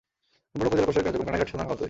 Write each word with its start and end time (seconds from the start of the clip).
সম্পূর্ণ 0.49 0.65
উপজেলার 0.67 0.87
প্রশাসনিক 0.87 1.05
কার্যক্রম 1.07 1.27
কানাইঘাট 1.27 1.47
থানার 1.51 1.65
আওতাধীন। 1.67 1.79